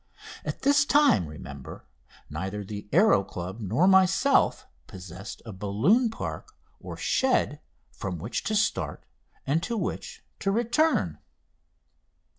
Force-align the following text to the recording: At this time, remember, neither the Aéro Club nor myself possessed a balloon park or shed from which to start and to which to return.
At 0.43 0.63
this 0.63 0.83
time, 0.83 1.27
remember, 1.27 1.85
neither 2.27 2.63
the 2.63 2.89
Aéro 2.91 3.23
Club 3.23 3.59
nor 3.61 3.87
myself 3.87 4.65
possessed 4.87 5.43
a 5.45 5.51
balloon 5.53 6.09
park 6.09 6.55
or 6.79 6.97
shed 6.97 7.61
from 7.91 8.17
which 8.17 8.41
to 8.45 8.55
start 8.55 9.03
and 9.45 9.61
to 9.61 9.77
which 9.77 10.23
to 10.39 10.49
return. 10.49 11.19